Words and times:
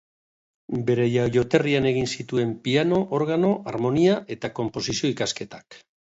Bere 0.85 1.03
jaioterrian 1.15 1.83
egin 1.89 2.07
zituen 2.15 2.55
piano-, 2.67 3.01
organo-, 3.17 3.51
harmonia- 3.73 4.15
eta 4.37 4.51
konposizio-ikasketak. 4.61 5.79